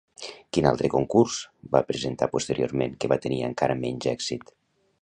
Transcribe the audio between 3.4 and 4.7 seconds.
encara menys èxit?